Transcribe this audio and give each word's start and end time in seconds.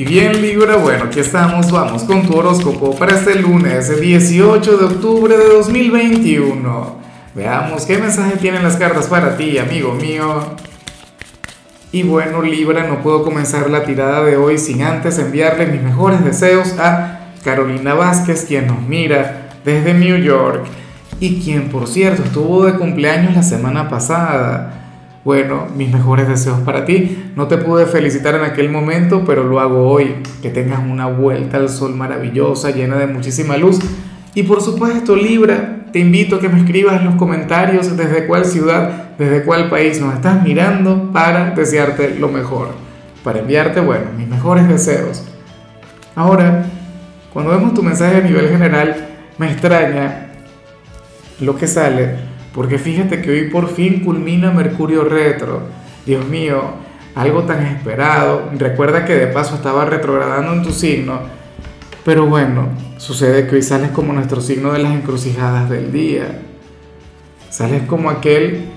Y 0.00 0.04
bien 0.04 0.40
Libra, 0.40 0.76
bueno, 0.76 1.06
aquí 1.06 1.18
estamos, 1.18 1.72
vamos 1.72 2.04
con 2.04 2.24
tu 2.24 2.36
horóscopo 2.38 2.94
para 2.94 3.16
este 3.16 3.34
lunes 3.34 4.00
18 4.00 4.76
de 4.76 4.84
octubre 4.84 5.36
de 5.36 5.48
2021. 5.48 6.96
Veamos 7.34 7.84
qué 7.84 7.98
mensaje 7.98 8.36
tienen 8.36 8.62
las 8.62 8.76
cartas 8.76 9.08
para 9.08 9.36
ti, 9.36 9.58
amigo 9.58 9.94
mío. 9.94 10.54
Y 11.90 12.04
bueno 12.04 12.42
Libra, 12.42 12.86
no 12.86 13.02
puedo 13.02 13.24
comenzar 13.24 13.68
la 13.70 13.82
tirada 13.82 14.22
de 14.22 14.36
hoy 14.36 14.56
sin 14.58 14.82
antes 14.82 15.18
enviarle 15.18 15.66
mis 15.66 15.82
mejores 15.82 16.24
deseos 16.24 16.78
a 16.78 17.32
Carolina 17.42 17.94
Vázquez, 17.94 18.44
quien 18.46 18.68
nos 18.68 18.80
mira 18.80 19.48
desde 19.64 19.94
New 19.94 20.18
York 20.18 20.64
y 21.18 21.40
quien 21.40 21.70
por 21.70 21.88
cierto 21.88 22.22
estuvo 22.22 22.66
de 22.66 22.74
cumpleaños 22.74 23.34
la 23.34 23.42
semana 23.42 23.88
pasada. 23.88 24.87
Bueno, 25.24 25.66
mis 25.76 25.92
mejores 25.92 26.28
deseos 26.28 26.60
para 26.60 26.84
ti. 26.84 27.32
No 27.36 27.48
te 27.48 27.58
pude 27.58 27.86
felicitar 27.86 28.34
en 28.34 28.42
aquel 28.42 28.70
momento, 28.70 29.24
pero 29.26 29.44
lo 29.44 29.60
hago 29.60 29.88
hoy. 29.88 30.16
Que 30.42 30.50
tengas 30.50 30.80
una 30.80 31.06
vuelta 31.06 31.56
al 31.56 31.68
sol 31.68 31.94
maravillosa, 31.94 32.70
llena 32.70 32.96
de 32.96 33.06
muchísima 33.06 33.56
luz. 33.56 33.78
Y 34.34 34.44
por 34.44 34.62
supuesto, 34.62 35.16
Libra, 35.16 35.86
te 35.92 35.98
invito 35.98 36.36
a 36.36 36.40
que 36.40 36.48
me 36.48 36.60
escribas 36.60 37.00
en 37.00 37.06
los 37.06 37.14
comentarios 37.16 37.96
desde 37.96 38.26
cuál 38.26 38.44
ciudad, 38.44 39.16
desde 39.18 39.42
cuál 39.42 39.68
país 39.68 40.00
nos 40.00 40.14
estás 40.14 40.42
mirando 40.42 41.10
para 41.12 41.50
desearte 41.50 42.14
lo 42.14 42.28
mejor. 42.28 42.68
Para 43.24 43.40
enviarte, 43.40 43.80
bueno, 43.80 44.06
mis 44.16 44.28
mejores 44.28 44.68
deseos. 44.68 45.24
Ahora, 46.14 46.66
cuando 47.32 47.50
vemos 47.50 47.74
tu 47.74 47.82
mensaje 47.82 48.18
a 48.18 48.20
nivel 48.20 48.48
general, 48.48 49.08
me 49.38 49.50
extraña 49.50 50.28
lo 51.40 51.56
que 51.56 51.66
sale 51.66 52.27
porque 52.52 52.78
fíjate 52.78 53.20
que 53.22 53.30
hoy 53.30 53.50
por 53.50 53.68
fin 53.68 54.00
culmina 54.00 54.50
Mercurio 54.50 55.04
retro. 55.04 55.62
Dios 56.06 56.26
mío, 56.26 56.62
algo 57.14 57.42
tan 57.42 57.66
esperado. 57.66 58.50
Recuerda 58.56 59.04
que 59.04 59.14
de 59.14 59.26
paso 59.26 59.56
estaba 59.56 59.84
retrogradando 59.84 60.52
en 60.52 60.62
tu 60.62 60.72
signo. 60.72 61.20
Pero 62.04 62.26
bueno, 62.26 62.68
sucede 62.96 63.46
que 63.46 63.56
hoy 63.56 63.62
sales 63.62 63.90
como 63.90 64.12
nuestro 64.12 64.40
signo 64.40 64.72
de 64.72 64.78
las 64.78 64.92
encrucijadas 64.92 65.68
del 65.68 65.92
día. 65.92 66.42
Sales 67.50 67.82
como 67.82 68.08
aquel 68.08 68.70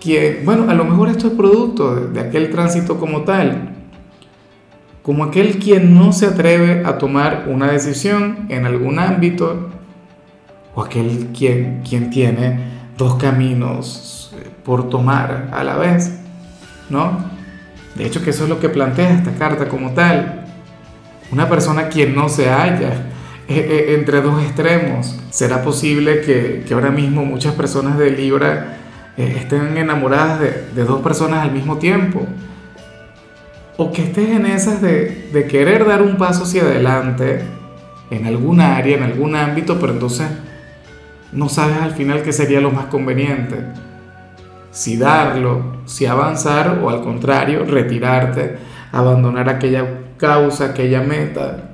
que, 0.00 0.42
bueno, 0.44 0.70
a 0.70 0.74
lo 0.74 0.84
mejor 0.84 1.08
esto 1.08 1.28
es 1.28 1.32
producto 1.32 1.94
de 1.94 2.20
aquel 2.20 2.50
tránsito 2.50 2.98
como 2.98 3.22
tal. 3.22 3.70
Como 5.02 5.24
aquel 5.24 5.58
quien 5.58 5.94
no 5.96 6.12
se 6.12 6.26
atreve 6.26 6.82
a 6.84 6.98
tomar 6.98 7.46
una 7.48 7.70
decisión 7.70 8.46
en 8.48 8.66
algún 8.66 8.98
ámbito. 8.98 9.70
O 10.74 10.82
aquel 10.82 11.28
quien, 11.32 11.82
quien 11.88 12.10
tiene 12.10 12.73
dos 12.96 13.16
caminos 13.16 14.32
eh, 14.36 14.50
por 14.64 14.88
tomar 14.88 15.48
a 15.52 15.64
la 15.64 15.76
vez, 15.76 16.12
¿no? 16.90 17.24
De 17.94 18.06
hecho 18.06 18.22
que 18.22 18.30
eso 18.30 18.44
es 18.44 18.48
lo 18.48 18.60
que 18.60 18.68
plantea 18.68 19.10
esta 19.10 19.32
carta 19.34 19.68
como 19.68 19.92
tal. 19.92 20.44
Una 21.30 21.48
persona 21.48 21.88
quien 21.88 22.14
no 22.14 22.28
se 22.28 22.48
halla 22.48 22.92
eh, 23.48 23.56
eh, 23.56 23.94
entre 23.98 24.20
dos 24.20 24.42
extremos. 24.42 25.16
¿Será 25.30 25.62
posible 25.62 26.20
que, 26.20 26.64
ahora 26.72 26.90
mismo 26.90 27.24
muchas 27.24 27.54
personas 27.54 27.98
de 27.98 28.10
Libra 28.10 28.78
estén 29.16 29.76
enamoradas 29.76 30.40
de, 30.40 30.84
dos 30.84 31.00
personas 31.02 31.42
al 31.42 31.52
mismo 31.52 31.78
tiempo? 31.78 32.26
O 33.76 33.92
que 33.92 34.02
estés 34.02 34.30
en 34.30 34.46
esas 34.46 34.80
de, 34.80 35.28
de 35.32 35.46
querer 35.46 35.86
dar 35.86 36.02
un 36.02 36.16
paso 36.16 36.44
hacia 36.44 36.62
adelante 36.62 37.42
en 38.10 38.26
algún 38.26 38.60
área, 38.60 38.96
en 38.96 39.02
algún 39.02 39.34
ámbito, 39.34 39.78
pero 39.80 39.92
entonces 39.92 40.28
no 41.34 41.48
sabes 41.48 41.78
al 41.78 41.92
final 41.92 42.22
qué 42.22 42.32
sería 42.32 42.60
lo 42.60 42.70
más 42.70 42.86
conveniente. 42.86 43.56
Si 44.70 44.96
darlo, 44.96 45.82
si 45.84 46.06
avanzar 46.06 46.80
o 46.82 46.90
al 46.90 47.02
contrario, 47.02 47.64
retirarte, 47.64 48.56
abandonar 48.92 49.48
aquella 49.48 49.84
causa, 50.16 50.66
aquella 50.66 51.00
meta. 51.02 51.70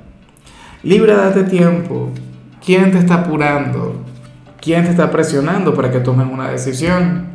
Libra, 0.83 1.15
date 1.15 1.43
tiempo. 1.43 2.09
¿Quién 2.63 2.91
te 2.91 2.97
está 2.97 3.15
apurando? 3.15 4.03
¿Quién 4.59 4.83
te 4.83 4.91
está 4.91 5.09
presionando 5.09 5.73
para 5.73 5.91
que 5.91 5.99
tomes 5.99 6.27
una 6.31 6.49
decisión? 6.49 7.27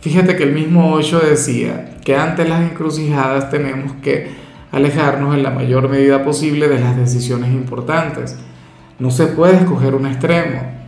Fíjate 0.00 0.36
que 0.36 0.42
el 0.42 0.52
mismo 0.52 0.92
8 0.92 1.20
decía 1.20 1.96
que 2.04 2.16
ante 2.16 2.46
las 2.46 2.60
encrucijadas 2.60 3.50
tenemos 3.50 3.92
que 4.02 4.28
alejarnos 4.70 5.34
en 5.34 5.42
la 5.42 5.50
mayor 5.50 5.88
medida 5.88 6.22
posible 6.24 6.68
de 6.68 6.80
las 6.80 6.96
decisiones 6.96 7.50
importantes. 7.52 8.36
No 8.98 9.10
se 9.10 9.28
puede 9.28 9.56
escoger 9.56 9.94
un 9.94 10.06
extremo. 10.06 10.83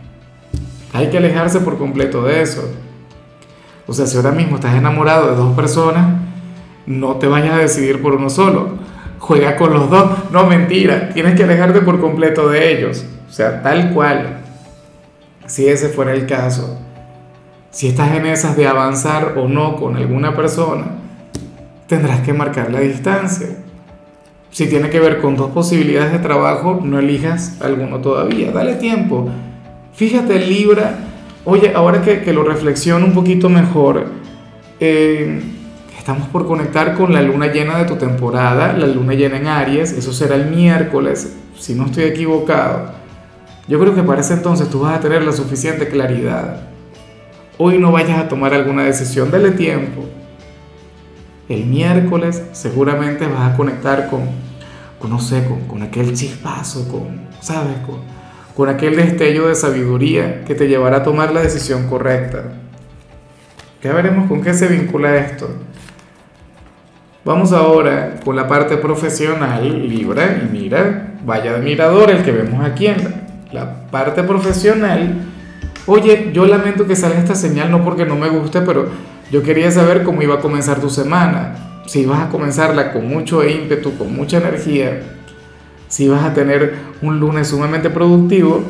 Hay 0.97 1.11
que 1.11 1.19
alejarse 1.19 1.59
por 1.59 1.77
completo 1.77 2.23
de 2.23 2.41
eso. 2.41 2.67
O 3.85 3.93
sea, 3.93 4.07
si 4.07 4.17
ahora 4.17 4.31
mismo 4.31 4.55
estás 4.55 4.73
enamorado 4.75 5.29
de 5.29 5.35
dos 5.35 5.55
personas, 5.55 6.07
no 6.87 7.17
te 7.17 7.27
vayas 7.27 7.53
a 7.53 7.57
decidir 7.59 8.01
por 8.01 8.15
uno 8.15 8.31
solo. 8.31 8.79
Juega 9.19 9.57
con 9.57 9.71
los 9.71 9.91
dos. 9.91 10.31
No, 10.31 10.47
mentira. 10.47 11.09
Tienes 11.09 11.35
que 11.35 11.43
alejarte 11.43 11.81
por 11.81 12.01
completo 12.01 12.49
de 12.49 12.75
ellos. 12.75 13.05
O 13.29 13.31
sea, 13.31 13.61
tal 13.61 13.93
cual. 13.93 14.39
Si 15.45 15.67
ese 15.67 15.89
fuera 15.89 16.13
el 16.13 16.25
caso. 16.25 16.79
Si 17.69 17.89
estás 17.89 18.15
en 18.15 18.25
esas 18.25 18.57
de 18.57 18.65
avanzar 18.65 19.35
o 19.37 19.47
no 19.47 19.75
con 19.75 19.97
alguna 19.97 20.35
persona, 20.35 20.85
tendrás 21.85 22.21
que 22.21 22.33
marcar 22.33 22.71
la 22.71 22.79
distancia. 22.79 23.49
Si 24.49 24.67
tiene 24.67 24.89
que 24.89 24.99
ver 24.99 25.21
con 25.21 25.35
dos 25.35 25.51
posibilidades 25.51 26.11
de 26.11 26.17
trabajo, 26.17 26.79
no 26.83 26.97
elijas 26.97 27.61
alguno 27.61 27.99
todavía. 27.99 28.51
Dale 28.51 28.73
tiempo. 28.77 29.29
Fíjate, 29.97 30.37
Libra, 30.37 30.95
oye, 31.43 31.73
ahora 31.73 32.03
que, 32.03 32.31
lo 32.31 32.43
reflexiono 32.43 33.03
un 33.03 33.15
poquito 33.15 33.49
mejor, 33.49 34.05
eh, 34.79 35.41
estamos 35.97 36.27
por 36.27 36.45
conectar 36.45 36.95
con 36.95 37.11
la 37.11 37.23
luna 37.23 37.47
llena 37.47 37.79
de 37.79 37.85
tu 37.85 37.95
temporada, 37.95 38.73
la 38.73 38.85
luna 38.85 39.15
llena 39.15 39.37
en 39.37 39.47
Aries, 39.47 39.93
eso 39.93 40.13
será 40.13 40.35
el 40.35 40.51
miércoles, 40.51 41.35
si 41.57 41.73
no 41.73 41.87
estoy 41.87 42.03
equivocado. 42.03 42.91
Yo 43.67 43.79
creo 43.79 43.95
que 43.95 44.03
para 44.03 44.21
ese 44.21 44.35
entonces 44.35 44.69
tú 44.69 44.81
vas 44.81 44.95
a 44.95 44.99
tener 44.99 45.23
la 45.23 45.31
suficiente 45.31 45.87
claridad. 45.87 46.67
Hoy 47.57 47.79
no 47.79 47.91
vayas 47.91 48.19
a 48.19 48.27
tomar 48.29 48.53
alguna 48.53 48.83
decisión, 48.83 49.31
dale 49.31 49.49
tiempo. 49.49 50.05
El 51.49 51.65
miércoles 51.65 52.43
seguramente 52.51 53.25
vas 53.25 53.51
a 53.51 53.57
conectar 53.57 54.11
con, 54.11 54.25
con 54.99 55.09
no 55.09 55.19
sé, 55.19 55.43
con, 55.45 55.61
con 55.61 55.81
aquel 55.81 56.13
chispazo, 56.13 56.87
con, 56.87 57.21
¿sabes? 57.41 57.77
Con, 57.83 58.16
con 58.57 58.69
aquel 58.69 58.95
destello 58.95 59.49
de 59.49 59.53
sabiduría 59.53 60.43
que 60.43 60.55
te 60.55 60.67
llevará 60.67 60.97
a 60.97 61.03
tomar 61.03 61.31
la 61.31 61.41
decisión 61.41 61.87
correcta. 61.87 62.43
Ya 63.83 63.93
veremos 63.93 64.27
con 64.27 64.41
qué 64.41 64.55
se 64.55 64.65
vincula 64.65 65.15
esto. 65.15 65.47
Vamos 67.23 67.53
ahora 67.53 68.15
con 68.25 68.35
la 68.35 68.47
parte 68.47 68.77
profesional, 68.77 69.87
Libra, 69.87 70.41
y 70.43 70.51
mira, 70.51 71.13
vaya 71.23 71.51
admirador 71.51 72.09
el 72.09 72.23
que 72.23 72.31
vemos 72.31 72.65
aquí 72.65 72.87
en 72.87 72.97
la, 73.51 73.87
parte 73.91 74.23
profesional. 74.23 75.13
Oye, 75.85 76.31
yo 76.33 76.47
lamento 76.47 76.87
que 76.87 76.95
salga 76.95 77.19
esta 77.19 77.35
señal, 77.35 77.69
no 77.69 77.83
porque 77.83 78.07
no 78.07 78.15
me 78.15 78.29
guste, 78.29 78.61
pero 78.61 78.87
yo 79.31 79.43
quería 79.43 79.69
saber 79.69 80.01
cómo 80.01 80.23
iba 80.23 80.33
a 80.33 80.39
comenzar 80.39 80.81
tu 80.81 80.89
semana. 80.89 81.83
Si 81.85 81.99
ibas 81.99 82.21
a 82.21 82.29
comenzarla 82.29 82.91
con 82.91 83.07
mucho 83.07 83.47
ímpetu, 83.47 83.95
con 83.99 84.15
mucha 84.15 84.37
energía, 84.37 85.16
si 85.87 86.07
vas 86.07 86.23
a 86.23 86.33
tener 86.33 86.75
un 87.01 87.19
lunes 87.19 87.47
sumamente 87.47 87.89
productivo, 87.89 88.63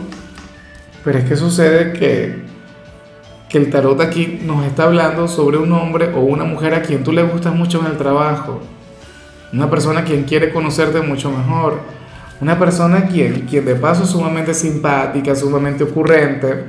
pero 1.03 1.19
es 1.19 1.25
que 1.25 1.35
sucede 1.35 1.93
que, 1.93 2.43
que 3.49 3.57
el 3.57 3.69
tarot 3.69 3.99
aquí 4.01 4.41
nos 4.45 4.65
está 4.65 4.83
hablando 4.83 5.27
sobre 5.27 5.57
un 5.57 5.71
hombre 5.71 6.11
o 6.13 6.19
una 6.19 6.43
mujer 6.43 6.73
a 6.75 6.81
quien 6.81 7.03
tú 7.03 7.11
le 7.11 7.23
gustas 7.23 7.55
mucho 7.55 7.79
en 7.79 7.87
el 7.87 7.97
trabajo, 7.97 8.61
una 9.53 9.69
persona 9.69 10.01
a 10.01 10.03
quien 10.03 10.23
quiere 10.23 10.51
conocerte 10.51 11.01
mucho 11.01 11.31
mejor, 11.31 11.79
una 12.39 12.59
persona 12.59 12.97
a 12.97 13.05
quien, 13.05 13.47
quien 13.47 13.65
de 13.65 13.75
paso 13.75 14.03
es 14.03 14.09
sumamente 14.09 14.53
simpática, 14.53 15.35
sumamente 15.35 15.83
ocurrente, 15.83 16.65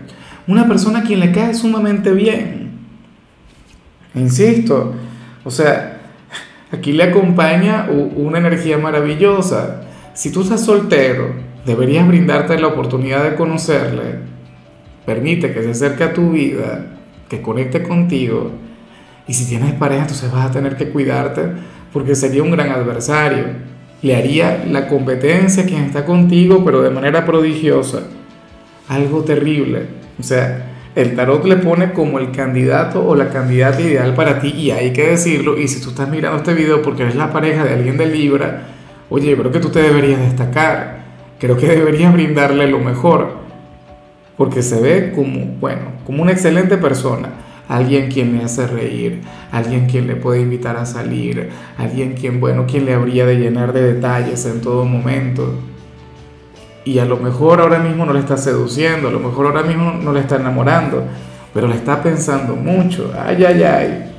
una 0.47 0.66
persona 0.66 1.00
a 1.00 1.03
quien 1.03 1.20
le 1.20 1.31
cae 1.31 1.53
sumamente 1.53 2.10
bien. 2.12 2.69
Insisto, 4.14 4.94
o 5.44 5.50
sea, 5.50 5.98
aquí 6.72 6.92
le 6.92 7.04
acompaña 7.04 7.88
una 7.91 8.38
energía 8.38 8.78
maravillosa 8.78 9.88
si 10.18 10.32
tú 10.32 10.42
estás 10.42 10.64
soltero, 10.64 11.31
deberías 11.64 12.04
brindarte 12.08 12.58
la 12.58 12.66
oportunidad 12.66 13.22
de 13.22 13.37
conocerle. 13.37 14.16
Permite 15.06 15.52
que 15.52 15.62
se 15.62 15.70
acerque 15.70 16.02
a 16.02 16.12
tu 16.12 16.32
vida, 16.32 16.87
que 17.28 17.40
conecte 17.40 17.84
contigo. 17.84 18.50
Y 19.28 19.34
si 19.34 19.48
tienes 19.48 19.75
pareja, 19.75 20.02
entonces 20.02 20.32
vas 20.32 20.46
a 20.46 20.50
tener 20.50 20.76
que 20.76 20.88
cuidarte 20.88 21.43
porque 21.93 22.16
sería 22.16 22.43
un 22.43 22.50
gran 22.50 22.72
adversario. 22.72 23.44
Le 24.02 24.16
haría 24.16 24.64
la 24.69 24.88
competencia 24.88 25.62
a 25.62 25.66
quien 25.66 25.84
está 25.84 26.04
contigo, 26.04 26.64
pero 26.64 26.82
de 26.82 26.90
manera 26.90 27.25
prodigiosa. 27.25 28.00
Algo 28.88 29.22
terrible. 29.22 29.87
O 30.19 30.25
sea, 30.25 30.72
el 30.96 31.14
tarot 31.14 31.44
le 31.44 31.58
pone 31.58 31.93
como 31.93 32.19
el 32.19 32.32
candidato 32.32 33.06
o 33.06 33.14
la 33.14 33.28
candidata 33.28 33.81
ideal 33.81 34.14
para 34.16 34.40
ti 34.40 34.48
y 34.48 34.72
hay 34.72 34.93
que 34.93 35.10
decirlo. 35.10 35.56
Y 35.56 35.69
si 35.69 35.81
tú 35.81 35.90
estás 35.90 36.08
mirando 36.08 36.38
este 36.38 36.54
video 36.54 36.82
porque 36.82 37.04
eres 37.04 37.14
la 37.14 37.32
pareja 37.32 37.62
de 37.62 37.75
alguien 37.75 37.96
de 37.96 38.06
Libra, 38.06 38.77
oye, 39.10 39.37
creo 39.37 39.52
que 39.52 39.60
tú 39.60 39.70
te 39.70 39.82
deberías 39.82 40.20
destacar, 40.20 40.99
creo 41.38 41.56
que 41.56 41.66
deberías 41.76 42.12
brindarle 42.12 42.69
lo 42.69 42.78
mejor, 42.78 43.38
porque 44.37 44.62
se 44.62 44.81
ve 44.81 45.12
como, 45.14 45.56
bueno, 45.60 45.93
como 46.06 46.22
una 46.22 46.32
excelente 46.32 46.76
persona. 46.78 47.31
alguien 47.69 48.10
quien 48.10 48.37
le 48.37 48.44
hace 48.44 48.66
reír, 48.66 49.20
alguien 49.52 49.87
quien 49.87 50.06
le 50.06 50.16
puede 50.16 50.40
invitar 50.40 50.76
a 50.76 50.87
salir, 50.87 51.50
alguien 51.76 52.14
quien, 52.14 52.40
bueno, 52.40 52.64
quien 52.66 52.87
le 52.87 52.94
habría 52.94 53.26
de 53.26 53.37
llenar 53.37 53.75
de 53.75 53.94
detalles 53.94 54.46
en 54.46 54.62
todo 54.62 54.87
momento. 54.87 55.55
Y 56.84 56.99
a 57.00 57.05
lo 57.05 57.19
mejor 57.19 57.60
ahora 57.60 57.78
mismo 57.78 58.06
no 58.06 58.14
le 58.14 58.20
está 58.20 58.38
seduciendo, 58.38 59.08
a 59.08 59.10
lo 59.10 59.20
mejor 59.20 59.46
ahora 59.46 59.62
mismo 59.62 59.93
no 59.93 60.12
le 60.14 60.20
está 60.20 60.37
enamorando, 60.37 61.05
pero 61.52 61.69
le 61.69 61.75
está 61.75 62.02
pensando 62.02 62.56
mucho. 62.56 63.12
Ay, 63.14 63.44
ay, 63.44 63.62
ay. 63.62 64.12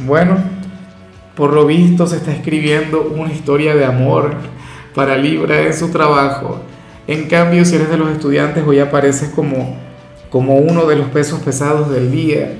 Bueno, 0.00 0.36
por 1.36 1.52
lo 1.52 1.66
visto 1.66 2.06
se 2.06 2.16
está 2.16 2.32
escribiendo 2.32 3.12
una 3.14 3.30
historia 3.30 3.76
de 3.76 3.84
amor 3.84 4.32
para 4.94 5.18
Libra 5.18 5.60
en 5.60 5.74
su 5.74 5.90
trabajo. 5.90 6.62
En 7.06 7.28
cambio, 7.28 7.64
si 7.66 7.76
eres 7.76 7.90
de 7.90 7.98
los 7.98 8.08
estudiantes, 8.08 8.64
hoy 8.66 8.78
apareces 8.78 9.28
como, 9.28 9.76
como 10.30 10.56
uno 10.56 10.86
de 10.86 10.96
los 10.96 11.08
pesos 11.08 11.40
pesados 11.40 11.90
del 11.90 12.10
día. 12.10 12.54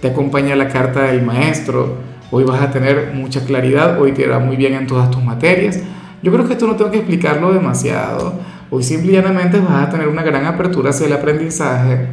Te 0.00 0.08
acompaña 0.08 0.54
la 0.54 0.68
carta 0.68 1.02
del 1.02 1.22
maestro. 1.22 1.96
Hoy 2.30 2.44
vas 2.44 2.62
a 2.62 2.70
tener 2.70 3.12
mucha 3.12 3.44
claridad, 3.44 4.00
hoy 4.00 4.12
te 4.12 4.22
irá 4.22 4.38
muy 4.38 4.56
bien 4.56 4.74
en 4.74 4.86
todas 4.86 5.10
tus 5.10 5.22
materias. 5.22 5.80
Yo 6.22 6.32
creo 6.32 6.46
que 6.46 6.52
esto 6.52 6.68
no 6.68 6.76
tengo 6.76 6.92
que 6.92 6.98
explicarlo 6.98 7.52
demasiado. 7.52 8.34
Hoy 8.70 8.84
simplemente 8.84 9.58
vas 9.58 9.88
a 9.88 9.90
tener 9.90 10.06
una 10.06 10.22
gran 10.22 10.46
apertura 10.46 10.90
hacia 10.90 11.06
el 11.06 11.12
aprendizaje. 11.12 12.06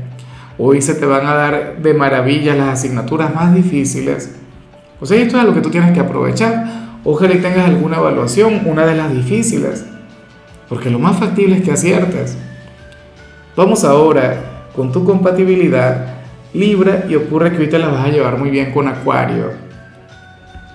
Hoy 0.58 0.82
se 0.82 0.96
te 0.96 1.06
van 1.06 1.28
a 1.28 1.36
dar 1.36 1.78
de 1.82 1.94
maravilla 1.94 2.56
las 2.56 2.80
asignaturas 2.80 3.34
más 3.34 3.54
difíciles. 3.54 4.39
O 5.00 5.06
sea, 5.06 5.18
esto 5.22 5.38
es 5.38 5.44
lo 5.44 5.54
que 5.54 5.62
tú 5.62 5.70
tienes 5.70 5.92
que 5.94 6.00
aprovechar. 6.00 6.66
Ojalá 7.04 7.34
y 7.34 7.40
tengas 7.40 7.68
alguna 7.68 7.98
evaluación, 7.98 8.62
una 8.66 8.86
de 8.86 8.96
las 8.96 9.14
difíciles 9.14 9.86
porque 10.70 10.92
lo 10.92 11.00
más 11.00 11.18
factible 11.18 11.58
es 11.58 11.64
que 11.64 11.72
aciertes. 11.72 12.38
Vamos 13.56 13.84
ahora 13.84 14.70
con 14.76 14.92
tu 14.92 15.04
compatibilidad 15.04 16.16
Libra 16.54 17.06
y 17.08 17.16
ocurre 17.16 17.56
que 17.56 17.68
te 17.68 17.78
la 17.78 17.90
vas 17.90 18.06
a 18.06 18.10
llevar 18.10 18.38
muy 18.38 18.50
bien 18.50 18.72
con 18.72 18.88
Acuario. 18.88 19.52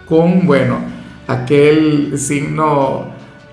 Con, 0.07 0.47
bueno, 0.47 0.79
aquel 1.27 2.17
signo 2.17 3.07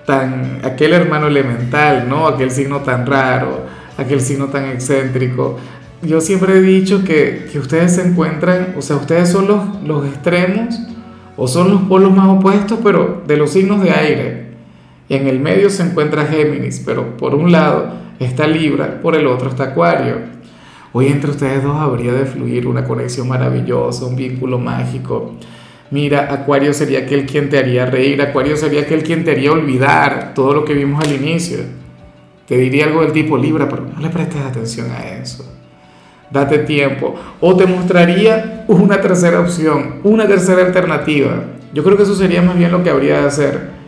tan, 0.04 0.60
aquel 0.62 0.92
hermano 0.92 1.26
elemental, 1.26 2.08
¿no? 2.08 2.28
Aquel 2.28 2.52
signo 2.52 2.80
tan 2.80 3.06
raro, 3.06 3.64
aquel 3.98 4.20
signo 4.20 4.46
tan 4.46 4.66
excéntrico. 4.66 5.58
Yo 6.02 6.20
siempre 6.20 6.58
he 6.58 6.60
dicho 6.60 7.04
que, 7.04 7.46
que 7.52 7.60
ustedes 7.60 7.94
se 7.94 8.02
encuentran, 8.02 8.74
o 8.76 8.82
sea, 8.82 8.96
ustedes 8.96 9.30
son 9.30 9.46
los, 9.46 9.82
los 9.84 10.04
extremos 10.04 10.80
o 11.36 11.46
son 11.46 11.70
los 11.70 11.82
polos 11.82 12.14
más 12.14 12.28
opuestos, 12.28 12.80
pero 12.82 13.22
de 13.24 13.36
los 13.36 13.50
signos 13.50 13.82
de 13.82 13.92
aire. 13.92 14.46
En 15.08 15.28
el 15.28 15.38
medio 15.38 15.70
se 15.70 15.84
encuentra 15.84 16.26
Géminis, 16.26 16.82
pero 16.84 17.16
por 17.16 17.36
un 17.36 17.52
lado 17.52 17.92
está 18.18 18.48
Libra, 18.48 19.00
por 19.00 19.14
el 19.14 19.28
otro 19.28 19.48
está 19.48 19.64
Acuario. 19.64 20.16
Hoy 20.92 21.06
entre 21.06 21.30
ustedes 21.30 21.62
dos 21.62 21.76
habría 21.76 22.12
de 22.12 22.26
fluir 22.26 22.66
una 22.66 22.84
conexión 22.84 23.28
maravillosa, 23.28 24.04
un 24.04 24.16
vínculo 24.16 24.58
mágico. 24.58 25.36
Mira, 25.92 26.32
Acuario 26.32 26.72
sería 26.72 27.00
aquel 27.00 27.26
quien 27.26 27.48
te 27.48 27.58
haría 27.58 27.86
reír, 27.86 28.20
Acuario 28.20 28.56
sería 28.56 28.80
aquel 28.82 29.04
quien 29.04 29.24
te 29.24 29.30
haría 29.30 29.52
olvidar 29.52 30.32
todo 30.34 30.52
lo 30.52 30.64
que 30.64 30.74
vimos 30.74 31.04
al 31.04 31.12
inicio. 31.12 31.58
Te 32.48 32.56
diría 32.56 32.86
algo 32.86 33.02
del 33.02 33.12
tipo 33.12 33.38
Libra, 33.38 33.68
pero 33.68 33.86
no 33.86 34.00
le 34.00 34.08
prestes 34.08 34.40
atención 34.40 34.90
a 34.90 35.06
eso. 35.06 35.44
Date 36.32 36.60
tiempo. 36.60 37.14
O 37.40 37.56
te 37.56 37.66
mostraría 37.66 38.64
una 38.68 39.00
tercera 39.00 39.40
opción, 39.40 40.00
una 40.02 40.26
tercera 40.26 40.64
alternativa. 40.64 41.44
Yo 41.74 41.84
creo 41.84 41.96
que 41.96 42.02
eso 42.04 42.14
sería 42.14 42.42
más 42.42 42.56
bien 42.56 42.72
lo 42.72 42.82
que 42.82 42.90
habría 42.90 43.20
de 43.20 43.26
hacer 43.26 43.82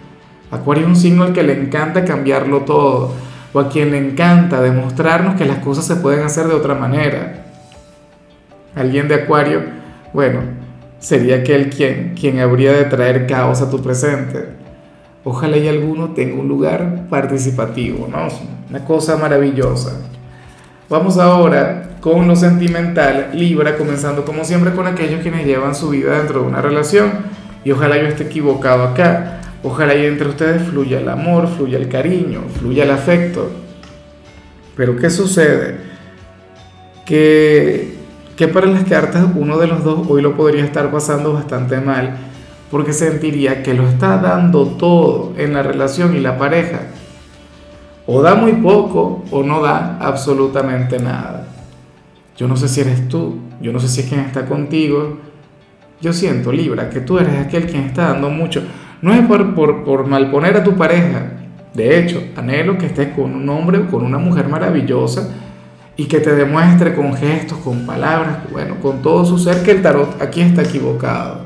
Acuario 0.54 0.84
es 0.84 0.88
un 0.88 0.96
signo 0.96 1.24
al 1.24 1.32
que 1.32 1.42
le 1.42 1.52
encanta 1.52 2.04
cambiarlo 2.04 2.60
todo 2.60 3.12
o 3.52 3.60
a 3.60 3.68
quien 3.68 3.90
le 3.90 3.98
encanta 3.98 4.60
demostrarnos 4.60 5.34
que 5.34 5.44
las 5.44 5.58
cosas 5.58 5.84
se 5.84 5.96
pueden 5.96 6.24
hacer 6.24 6.46
de 6.46 6.54
otra 6.54 6.74
manera. 6.74 7.46
Alguien 8.74 9.08
de 9.08 9.14
Acuario, 9.14 9.62
bueno, 10.12 10.40
sería 10.98 11.36
aquel 11.36 11.70
quien, 11.70 12.14
quien 12.18 12.40
habría 12.40 12.72
de 12.72 12.84
traer 12.84 13.26
caos 13.26 13.62
a 13.62 13.70
tu 13.70 13.80
presente. 13.82 14.48
Ojalá 15.24 15.56
y 15.56 15.68
alguno 15.68 16.10
tenga 16.10 16.40
un 16.40 16.48
lugar 16.48 17.06
participativo, 17.08 18.08
¿no? 18.08 18.28
Una 18.68 18.84
cosa 18.84 19.16
maravillosa. 19.16 20.00
Vamos 20.88 21.18
ahora 21.18 21.93
con 22.04 22.28
lo 22.28 22.36
sentimental, 22.36 23.30
Libra, 23.32 23.78
comenzando 23.78 24.26
como 24.26 24.44
siempre 24.44 24.74
con 24.74 24.86
aquellos 24.86 25.22
quienes 25.22 25.46
llevan 25.46 25.74
su 25.74 25.88
vida 25.88 26.18
dentro 26.18 26.42
de 26.42 26.48
una 26.48 26.60
relación. 26.60 27.10
Y 27.64 27.70
ojalá 27.70 27.96
yo 27.96 28.06
esté 28.06 28.24
equivocado 28.24 28.82
acá. 28.82 29.40
Ojalá 29.62 29.94
y 29.94 30.04
entre 30.04 30.28
ustedes 30.28 30.68
fluya 30.68 31.00
el 31.00 31.08
amor, 31.08 31.48
fluya 31.48 31.78
el 31.78 31.88
cariño, 31.88 32.42
fluya 32.58 32.84
el 32.84 32.90
afecto. 32.90 33.50
Pero 34.76 34.96
¿qué 34.96 35.08
sucede? 35.08 35.78
Que, 37.06 37.94
que 38.36 38.48
para 38.48 38.66
las 38.66 38.84
cartas 38.84 39.24
uno 39.34 39.56
de 39.56 39.66
los 39.66 39.82
dos 39.82 40.06
hoy 40.06 40.20
lo 40.20 40.36
podría 40.36 40.62
estar 40.62 40.90
pasando 40.90 41.32
bastante 41.32 41.80
mal 41.80 42.18
porque 42.70 42.92
sentiría 42.92 43.62
que 43.62 43.72
lo 43.72 43.88
está 43.88 44.18
dando 44.18 44.66
todo 44.66 45.32
en 45.38 45.54
la 45.54 45.62
relación 45.62 46.14
y 46.14 46.20
la 46.20 46.36
pareja. 46.36 46.80
O 48.06 48.20
da 48.20 48.34
muy 48.34 48.52
poco 48.52 49.24
o 49.30 49.42
no 49.42 49.62
da 49.62 49.96
absolutamente 50.02 50.98
nada. 50.98 51.43
Yo 52.36 52.48
no 52.48 52.56
sé 52.56 52.68
si 52.68 52.80
eres 52.80 53.08
tú, 53.08 53.38
yo 53.60 53.72
no 53.72 53.78
sé 53.78 53.88
si 53.88 54.00
es 54.00 54.08
quien 54.08 54.20
está 54.20 54.46
contigo. 54.46 55.18
Yo 56.00 56.12
siento, 56.12 56.50
Libra, 56.52 56.90
que 56.90 57.00
tú 57.00 57.18
eres 57.18 57.38
aquel 57.38 57.66
quien 57.66 57.84
está 57.84 58.08
dando 58.08 58.28
mucho. 58.28 58.62
No 59.02 59.14
es 59.14 59.24
por, 59.26 59.54
por, 59.54 59.84
por 59.84 60.06
malponer 60.06 60.56
a 60.56 60.64
tu 60.64 60.74
pareja. 60.74 61.32
De 61.72 61.98
hecho, 61.98 62.22
anhelo 62.36 62.78
que 62.78 62.86
estés 62.86 63.08
con 63.14 63.34
un 63.34 63.48
hombre 63.48 63.78
o 63.78 63.86
con 63.88 64.04
una 64.04 64.18
mujer 64.18 64.48
maravillosa 64.48 65.28
y 65.96 66.06
que 66.06 66.20
te 66.20 66.34
demuestre 66.34 66.94
con 66.94 67.14
gestos, 67.14 67.58
con 67.58 67.86
palabras, 67.86 68.38
bueno, 68.50 68.76
con 68.80 69.00
todo 69.00 69.24
su 69.24 69.38
ser 69.38 69.62
que 69.62 69.72
el 69.72 69.82
tarot 69.82 70.20
aquí 70.20 70.40
está 70.40 70.62
equivocado. 70.62 71.42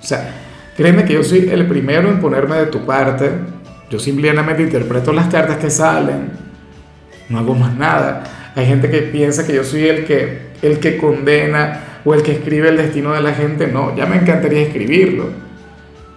O 0.00 0.02
sea, 0.02 0.34
créeme 0.76 1.04
que 1.04 1.14
yo 1.14 1.22
soy 1.22 1.48
el 1.50 1.66
primero 1.66 2.10
en 2.10 2.20
ponerme 2.20 2.56
de 2.56 2.66
tu 2.66 2.84
parte. 2.84 3.30
Yo 3.88 3.98
simplemente 3.98 4.62
interpreto 4.62 5.12
las 5.12 5.28
cartas 5.28 5.56
que 5.56 5.70
salen. 5.70 6.30
No 7.28 7.38
hago 7.38 7.54
más 7.54 7.74
nada. 7.74 8.24
Hay 8.54 8.66
gente 8.66 8.90
que 8.90 9.02
piensa 9.02 9.46
que 9.46 9.54
yo 9.54 9.64
soy 9.64 9.88
el 9.88 10.04
que, 10.04 10.50
el 10.62 10.78
que 10.80 10.96
condena 10.96 12.00
o 12.04 12.14
el 12.14 12.22
que 12.22 12.32
escribe 12.32 12.68
el 12.68 12.76
destino 12.76 13.12
de 13.12 13.20
la 13.20 13.32
gente. 13.34 13.66
No, 13.66 13.96
ya 13.96 14.06
me 14.06 14.16
encantaría 14.16 14.62
escribirlo 14.62 15.50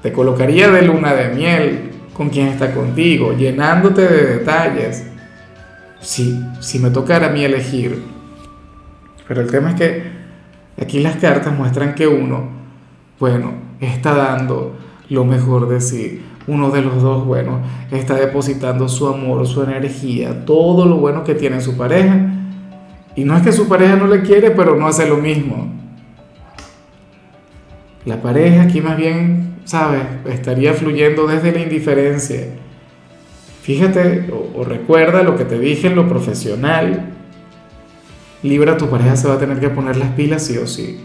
te 0.03 0.11
colocaría 0.11 0.69
de 0.69 0.81
luna 0.81 1.13
de 1.13 1.33
miel 1.33 1.91
con 2.13 2.29
quien 2.29 2.49
está 2.49 2.73
contigo, 2.73 3.33
llenándote 3.33 4.01
de 4.01 4.37
detalles. 4.37 5.05
Si, 6.01 6.43
si 6.59 6.77
me 6.79 6.89
tocara 6.89 7.27
a 7.27 7.29
mí 7.29 7.45
elegir. 7.45 8.03
Pero 9.25 9.39
el 9.39 9.49
tema 9.49 9.69
es 9.69 9.75
que 9.75 10.03
aquí 10.79 10.99
las 10.99 11.15
cartas 11.15 11.57
muestran 11.57 11.95
que 11.95 12.05
uno, 12.05 12.49
bueno, 13.17 13.53
está 13.79 14.13
dando 14.13 14.75
lo 15.09 15.23
mejor 15.23 15.69
de 15.69 15.79
sí. 15.79 16.21
Uno 16.47 16.71
de 16.71 16.81
los 16.81 17.01
dos, 17.01 17.25
bueno, 17.25 17.61
está 17.91 18.15
depositando 18.15 18.89
su 18.89 19.07
amor, 19.07 19.47
su 19.47 19.63
energía, 19.63 20.45
todo 20.45 20.85
lo 20.85 20.97
bueno 20.97 21.23
que 21.23 21.35
tiene 21.35 21.61
su 21.61 21.77
pareja. 21.77 22.19
Y 23.15 23.23
no 23.23 23.37
es 23.37 23.43
que 23.43 23.51
su 23.51 23.67
pareja 23.67 23.95
no 23.95 24.07
le 24.07 24.21
quiere, 24.21 24.51
pero 24.51 24.75
no 24.75 24.87
hace 24.87 25.07
lo 25.07 25.17
mismo. 25.17 25.71
La 28.05 28.21
pareja 28.21 28.63
aquí 28.63 28.81
más 28.81 28.97
bien 28.97 29.53
¿sabes? 29.65 30.03
Estaría 30.25 30.73
fluyendo 30.73 31.27
desde 31.27 31.51
la 31.51 31.61
indiferencia. 31.61 32.47
Fíjate 33.61 34.29
o, 34.31 34.63
recuerda 34.63 35.23
lo 35.23 35.37
que 35.37 35.45
te 35.45 35.57
dije 35.59 35.87
en 35.87 35.95
lo 35.95 36.07
profesional. 36.07 37.09
Libra, 38.41 38.77
tu 38.77 38.89
pareja 38.89 39.15
se 39.15 39.27
va 39.27 39.35
a 39.35 39.39
tener 39.39 39.59
que 39.59 39.69
poner 39.69 39.95
las 39.95 40.11
pilas 40.11 40.45
sí 40.45 40.57
o 40.57 40.67
sí. 40.67 40.99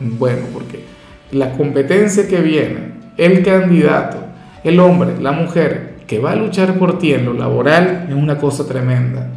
Bueno, 0.00 0.42
porque 0.52 0.84
la 1.30 1.52
competencia 1.52 2.28
que 2.28 2.42
viene, 2.42 2.92
el 3.16 3.42
candidato, 3.42 4.18
el 4.62 4.80
hombre, 4.80 5.20
la 5.20 5.32
mujer 5.32 5.94
que 6.06 6.18
va 6.18 6.32
a 6.32 6.36
luchar 6.36 6.78
por 6.78 6.98
ti 6.98 7.12
en 7.12 7.24
lo 7.24 7.32
laboral 7.32 8.06
es 8.08 8.14
una 8.14 8.38
cosa 8.38 8.66
tremenda. 8.66 9.28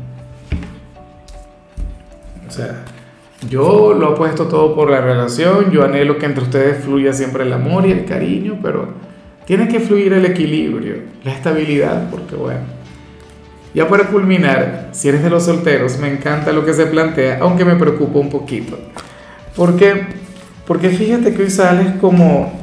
O 2.47 2.51
sea, 2.51 2.83
yo 3.49 3.93
lo 3.93 4.09
apuesto 4.09 4.47
todo 4.47 4.73
por 4.75 4.89
la 4.89 5.01
relación, 5.01 5.71
yo 5.71 5.83
anhelo 5.83 6.17
que 6.17 6.25
entre 6.25 6.43
ustedes 6.43 6.83
fluya 6.83 7.13
siempre 7.13 7.43
el 7.43 7.53
amor 7.53 7.85
y 7.85 7.91
el 7.91 8.05
cariño, 8.05 8.59
pero 8.61 8.89
tiene 9.45 9.67
que 9.67 9.79
fluir 9.79 10.13
el 10.13 10.25
equilibrio, 10.25 10.95
la 11.23 11.31
estabilidad, 11.31 12.09
porque 12.09 12.35
bueno. 12.35 12.77
Ya 13.73 13.87
para 13.87 14.07
culminar, 14.07 14.89
si 14.91 15.07
eres 15.07 15.21
de 15.21 15.29
los 15.29 15.43
solteros, 15.43 15.99
me 15.99 16.11
encanta 16.11 16.51
lo 16.51 16.65
que 16.65 16.73
se 16.73 16.87
plantea, 16.87 17.39
aunque 17.41 17.63
me 17.63 17.75
preocupa 17.75 18.17
un 18.17 18.29
poquito. 18.29 18.77
¿Por 19.55 19.75
qué? 19.77 20.07
Porque 20.65 20.89
fíjate 20.89 21.33
que 21.33 21.43
hoy 21.43 21.49
sales 21.51 21.93
como, 22.01 22.59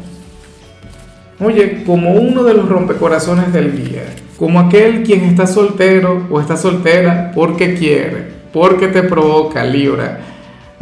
oye, 1.44 1.84
como 1.84 2.12
uno 2.14 2.42
de 2.44 2.54
los 2.54 2.68
rompecorazones 2.68 3.52
del 3.52 3.76
día, 3.76 4.02
como 4.38 4.60
aquel 4.60 5.02
quien 5.02 5.24
está 5.24 5.46
soltero 5.46 6.26
o 6.30 6.40
está 6.40 6.56
soltera 6.56 7.32
porque 7.34 7.74
quiere, 7.74 8.28
porque 8.52 8.88
te 8.88 9.02
provoca, 9.02 9.64
Libra 9.64 10.20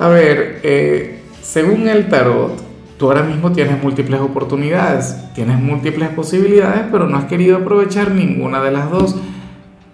a 0.03 0.09
ver, 0.09 0.61
eh, 0.63 1.21
según 1.43 1.89
el 1.89 2.09
tarot, 2.09 2.61
tú 2.97 3.07
ahora 3.07 3.23
mismo 3.23 3.53
tienes 3.53 3.81
múltiples 3.83 4.21
oportunidades, 4.21 5.17
tienes 5.35 5.61
múltiples 5.61 6.09
posibilidades, 6.09 6.87
pero 6.91 7.07
no 7.07 7.19
has 7.19 7.27
querido 7.27 7.59
aprovechar 7.59 8.11
ninguna 8.11 8.61
de 8.63 8.71
las 8.73 8.91
dos. 8.91 9.17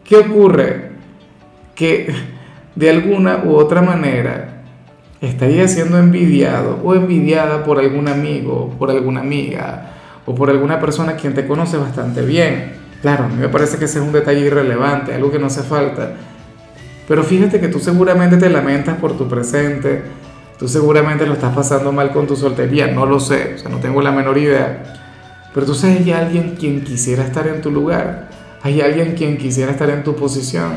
¿Qué 0.05 0.17
ocurre? 0.17 0.93
Que 1.75 2.15
de 2.75 2.91
alguna 2.91 3.43
u 3.45 3.57
otra 3.57 3.83
manera 3.83 4.63
estarías 5.21 5.73
siendo 5.73 5.99
envidiado 5.99 6.79
o 6.85 6.95
envidiada 6.95 7.65
por 7.65 7.81
algún 7.81 8.09
amigo, 8.09 8.75
por 8.79 8.91
alguna 8.91 9.21
amiga 9.21 9.95
o 10.29 10.35
por 10.35 10.51
alguna 10.51 10.79
persona 10.79 11.17
quien 11.17 11.33
te 11.33 11.47
conoce 11.47 11.79
bastante 11.79 12.21
bien. 12.21 12.75
Claro, 13.01 13.25
a 13.25 13.29
mí 13.29 13.37
me 13.37 13.49
parece 13.49 13.79
que 13.79 13.87
ese 13.87 13.99
es 13.99 14.05
un 14.05 14.13
detalle 14.13 14.41
irrelevante, 14.41 15.15
algo 15.15 15.33
que 15.33 15.39
no 15.39 15.47
hace 15.47 15.63
falta. 15.63 16.13
Pero 17.09 17.25
fíjate 17.25 17.59
que 17.59 17.69
tú 17.69 17.79
seguramente 17.79 18.37
te 18.37 18.51
lamentas 18.51 18.99
por 18.99 19.17
tu 19.17 19.27
presente, 19.27 20.03
tú 20.59 20.69
seguramente 20.69 21.27
lo 21.27 21.33
estás 21.33 21.55
pasando 21.55 21.93
mal 21.93 22.13
con 22.13 22.27
tu 22.27 22.37
soltería, 22.37 22.89
no 22.89 23.07
lo 23.07 23.19
sé, 23.19 23.55
o 23.55 23.59
sea, 23.59 23.71
no 23.71 23.79
tengo 23.79 24.03
la 24.03 24.13
menor 24.13 24.37
idea. 24.37 24.83
Pero 25.55 25.65
tú 25.65 25.75
sabes, 25.75 26.01
hay 26.01 26.13
alguien 26.13 26.57
quien 26.57 26.85
quisiera 26.85 27.25
estar 27.25 27.47
en 27.47 27.63
tu 27.63 27.71
lugar, 27.71 28.29
hay 28.63 28.83
alguien 28.83 29.15
quien 29.15 29.39
quisiera 29.39 29.73
estar 29.73 29.89
en 29.89 30.05
tu 30.05 30.15
posición 30.15 30.73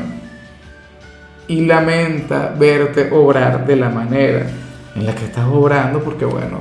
y 1.46 1.66
lamenta 1.66 2.54
verte 2.58 3.10
obrar 3.12 3.66
de 3.66 3.76
la 3.76 3.90
manera 3.90 4.46
en 4.94 5.04
la 5.04 5.14
que 5.14 5.26
estás 5.26 5.44
obrando 5.44 6.02
porque 6.02 6.24
bueno, 6.24 6.60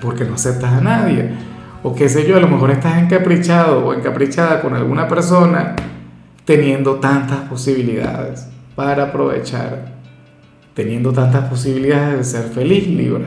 porque 0.00 0.24
no 0.24 0.36
aceptas 0.36 0.72
a 0.72 0.80
nadie. 0.80 1.55
O 1.86 1.94
qué 1.94 2.08
sé 2.08 2.26
yo, 2.26 2.36
a 2.36 2.40
lo 2.40 2.48
mejor 2.48 2.72
estás 2.72 3.00
encaprichado 3.00 3.86
o 3.86 3.94
encaprichada 3.94 4.60
con 4.60 4.74
alguna 4.74 5.06
persona 5.06 5.76
teniendo 6.44 6.96
tantas 6.96 7.48
posibilidades 7.48 8.48
para 8.74 9.04
aprovechar, 9.04 9.92
teniendo 10.74 11.12
tantas 11.12 11.48
posibilidades 11.48 12.18
de 12.18 12.24
ser 12.24 12.50
feliz, 12.50 12.88
Libra. 12.88 13.26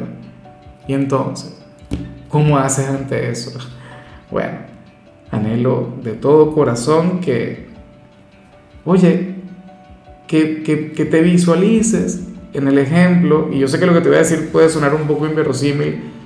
Y 0.90 0.94
entonces, 0.94 1.58
¿cómo 2.28 2.58
haces 2.58 2.90
ante 2.90 3.30
eso? 3.30 3.58
Bueno, 4.30 4.58
anhelo 5.32 5.94
de 6.04 6.12
todo 6.12 6.54
corazón 6.54 7.22
que, 7.22 7.70
oye, 8.84 9.36
que, 10.28 11.08
te 11.10 11.22
visualices 11.22 12.28
en 12.52 12.68
el 12.68 12.78
ejemplo, 12.78 13.48
y 13.54 13.60
yo 13.60 13.70
sé 13.70 13.80
que 13.80 13.86
lo 13.86 13.94
que 13.94 14.02
te 14.02 14.10
voy 14.10 14.18
a 14.18 14.20
decir 14.20 14.50
puede 14.52 14.68
sonar 14.68 14.94
un 14.94 15.08
poco 15.08 15.26
inverosímil, 15.26 16.19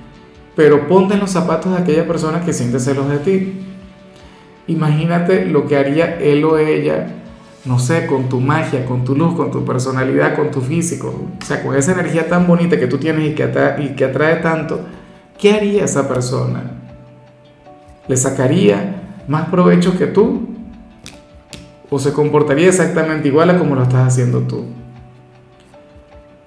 pero 0.56 0.88
ponte 0.88 1.14
en 1.14 1.20
los 1.20 1.30
zapatos 1.30 1.72
de 1.72 1.78
aquella 1.78 2.06
persona 2.06 2.44
que 2.44 2.52
siente 2.52 2.78
celos 2.78 3.08
de 3.08 3.18
ti. 3.18 3.60
Imagínate 4.66 5.46
lo 5.46 5.66
que 5.66 5.76
haría 5.76 6.18
él 6.18 6.44
o 6.44 6.58
ella, 6.58 7.08
no 7.64 7.78
sé, 7.78 8.06
con 8.06 8.28
tu 8.28 8.40
magia, 8.40 8.86
con 8.86 9.04
tu 9.04 9.14
luz, 9.14 9.34
con 9.34 9.50
tu 9.50 9.64
personalidad, 9.64 10.36
con 10.36 10.50
tu 10.50 10.60
físico, 10.60 11.28
o 11.40 11.44
sea, 11.44 11.62
con 11.62 11.76
esa 11.76 11.92
energía 11.92 12.28
tan 12.28 12.46
bonita 12.46 12.78
que 12.78 12.86
tú 12.86 12.98
tienes 12.98 13.30
y 13.30 13.34
que 13.34 13.44
y 13.78 13.88
que 13.94 14.04
atrae 14.04 14.36
tanto. 14.36 14.80
¿Qué 15.38 15.52
haría 15.52 15.84
esa 15.84 16.08
persona? 16.08 16.62
¿Le 18.06 18.16
sacaría 18.16 19.02
más 19.28 19.48
provecho 19.48 19.98
que 19.98 20.06
tú? 20.06 20.48
¿O 21.90 21.98
se 21.98 22.12
comportaría 22.12 22.68
exactamente 22.68 23.28
igual 23.28 23.50
a 23.50 23.58
como 23.58 23.74
lo 23.74 23.82
estás 23.82 24.08
haciendo 24.08 24.40
tú? 24.40 24.64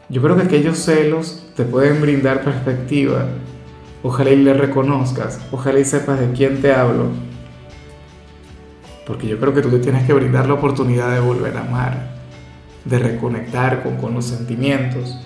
Yo 0.09 0.21
creo 0.21 0.37
que 0.37 0.43
aquellos 0.43 0.77
celos 0.79 1.47
te 1.55 1.63
pueden 1.63 2.01
brindar 2.01 2.43
perspectiva. 2.43 3.27
Ojalá 4.03 4.29
y 4.29 4.37
le 4.37 4.53
reconozcas, 4.53 5.39
ojalá 5.51 5.79
y 5.79 5.85
sepas 5.85 6.19
de 6.19 6.31
quién 6.31 6.61
te 6.61 6.73
hablo 6.73 7.09
porque 9.07 9.25
yo 9.25 9.39
creo 9.39 9.53
que 9.53 9.61
tú 9.61 9.69
te 9.69 9.79
tienes 9.79 10.05
que 10.05 10.13
brindar 10.13 10.47
la 10.47 10.55
oportunidad 10.55 11.13
de 11.13 11.21
volver 11.21 11.55
a 11.55 11.61
amar, 11.61 12.09
de 12.83 12.99
reconectar 12.99 13.83
con, 13.99 14.13
los 14.13 14.25
sentimientos 14.25 15.17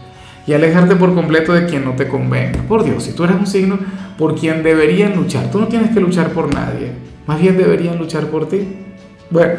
y 0.46 0.54
alejarte 0.54 0.96
por 0.96 1.16
completo 1.16 1.52
de 1.54 1.66
quien 1.66 1.84
no 1.84 1.96
te 1.96 2.08
convenga. 2.08 2.62
Por 2.68 2.84
Dios, 2.84 3.04
si 3.04 3.14
tú 3.14 3.24
eres 3.24 3.38
un 3.38 3.48
signo 3.48 3.80
por 4.20 4.36
quien 4.36 4.62
deberían 4.62 5.16
luchar, 5.16 5.50
tú 5.50 5.60
no 5.60 5.68
tienes 5.68 5.90
que 5.90 6.00
luchar 6.00 6.30
por 6.30 6.54
nadie, 6.54 6.92
más 7.26 7.42
bien 7.42 7.58
deberían 7.58 7.98
luchar 7.98 8.28
por 8.28 8.48
ti. 8.48 8.68
Bueno, 9.32 9.54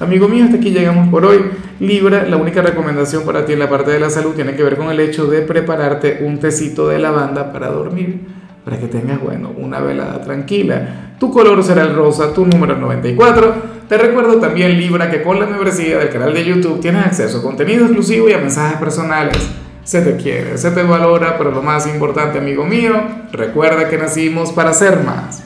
amigo 0.00 0.28
mío, 0.28 0.44
hasta 0.44 0.56
aquí 0.56 0.70
llegamos 0.70 1.08
por 1.08 1.26
hoy. 1.26 1.38
Libra, 1.78 2.24
la 2.24 2.38
única 2.38 2.62
recomendación 2.62 3.24
para 3.24 3.44
ti 3.44 3.52
en 3.52 3.58
la 3.58 3.68
parte 3.68 3.90
de 3.90 4.00
la 4.00 4.08
salud 4.08 4.34
tiene 4.34 4.54
que 4.54 4.62
ver 4.62 4.76
con 4.76 4.90
el 4.90 4.98
hecho 4.98 5.26
de 5.26 5.42
prepararte 5.42 6.20
un 6.22 6.38
tecito 6.38 6.88
de 6.88 6.98
lavanda 6.98 7.52
para 7.52 7.68
dormir 7.68 8.37
para 8.68 8.78
que 8.78 8.88
tengas, 8.88 9.18
bueno, 9.18 9.50
una 9.56 9.80
velada 9.80 10.20
tranquila. 10.20 11.14
Tu 11.18 11.32
color 11.32 11.64
será 11.64 11.80
el 11.80 11.94
rosa, 11.94 12.34
tu 12.34 12.44
número 12.44 12.76
94. 12.76 13.54
Te 13.88 13.96
recuerdo 13.96 14.36
también, 14.36 14.78
Libra, 14.78 15.10
que 15.10 15.22
con 15.22 15.40
la 15.40 15.46
membresía 15.46 15.96
del 15.96 16.10
canal 16.10 16.34
de 16.34 16.44
YouTube 16.44 16.78
tienes 16.78 17.06
acceso 17.06 17.38
a 17.38 17.42
contenido 17.42 17.86
exclusivo 17.86 18.28
y 18.28 18.34
a 18.34 18.38
mensajes 18.38 18.76
personales. 18.76 19.38
Se 19.84 20.02
te 20.02 20.16
quiere, 20.16 20.58
se 20.58 20.70
te 20.72 20.82
valora, 20.82 21.38
pero 21.38 21.50
lo 21.50 21.62
más 21.62 21.86
importante, 21.86 22.36
amigo 22.36 22.66
mío, 22.66 22.92
recuerda 23.32 23.88
que 23.88 23.96
nacimos 23.96 24.52
para 24.52 24.74
ser 24.74 25.02
más. 25.02 25.42